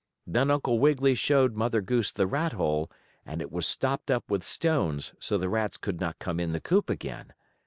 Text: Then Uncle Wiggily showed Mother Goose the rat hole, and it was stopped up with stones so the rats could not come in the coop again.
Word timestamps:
Then 0.25 0.49
Uncle 0.49 0.79
Wiggily 0.79 1.13
showed 1.13 1.53
Mother 1.55 1.79
Goose 1.79 2.11
the 2.11 2.25
rat 2.25 2.53
hole, 2.53 2.89
and 3.23 3.39
it 3.39 3.51
was 3.51 3.67
stopped 3.67 4.09
up 4.09 4.31
with 4.31 4.41
stones 4.43 5.13
so 5.19 5.37
the 5.37 5.47
rats 5.47 5.77
could 5.77 5.99
not 6.01 6.17
come 6.17 6.39
in 6.39 6.53
the 6.53 6.59
coop 6.59 6.89
again. 6.89 7.35